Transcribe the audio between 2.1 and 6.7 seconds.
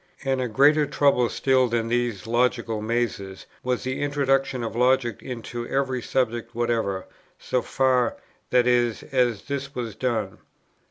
logical mazes, was the introduction of logic into every subject